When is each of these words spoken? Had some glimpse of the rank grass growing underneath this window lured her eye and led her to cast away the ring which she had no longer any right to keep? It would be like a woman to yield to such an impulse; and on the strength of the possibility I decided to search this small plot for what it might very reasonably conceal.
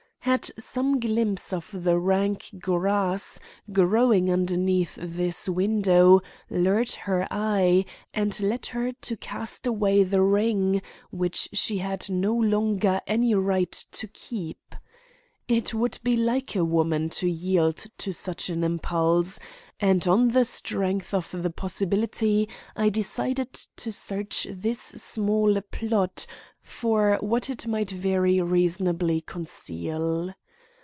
Had 0.25 0.51
some 0.59 0.99
glimpse 0.99 1.51
of 1.51 1.71
the 1.83 1.97
rank 1.97 2.45
grass 2.59 3.39
growing 3.73 4.31
underneath 4.31 4.99
this 5.01 5.49
window 5.49 6.21
lured 6.47 6.91
her 6.91 7.27
eye 7.31 7.85
and 8.13 8.39
led 8.39 8.67
her 8.67 8.91
to 8.91 9.17
cast 9.17 9.65
away 9.65 10.03
the 10.03 10.21
ring 10.21 10.83
which 11.09 11.49
she 11.53 11.79
had 11.79 12.07
no 12.07 12.35
longer 12.35 13.01
any 13.07 13.33
right 13.33 13.71
to 13.71 14.07
keep? 14.09 14.75
It 15.47 15.73
would 15.73 15.97
be 16.03 16.15
like 16.15 16.55
a 16.55 16.63
woman 16.63 17.09
to 17.17 17.27
yield 17.27 17.77
to 17.97 18.13
such 18.13 18.47
an 18.51 18.63
impulse; 18.63 19.39
and 19.79 20.07
on 20.07 20.27
the 20.29 20.45
strength 20.45 21.15
of 21.15 21.31
the 21.41 21.49
possibility 21.49 22.47
I 22.75 22.89
decided 22.89 23.53
to 23.53 23.91
search 23.91 24.45
this 24.51 24.79
small 24.79 25.59
plot 25.71 26.27
for 26.61 27.17
what 27.21 27.49
it 27.49 27.65
might 27.65 27.89
very 27.89 28.39
reasonably 28.39 29.19
conceal. 29.19 30.33